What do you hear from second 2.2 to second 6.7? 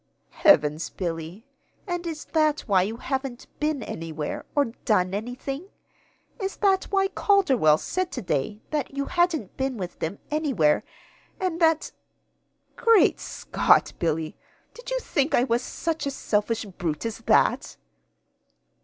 that why you haven't been anywhere, or done anything? Is